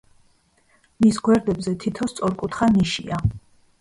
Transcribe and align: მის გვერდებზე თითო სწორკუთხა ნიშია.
მის 1.03 1.21
გვერდებზე 1.27 1.73
თითო 1.85 2.09
სწორკუთხა 2.13 2.71
ნიშია. 2.79 3.21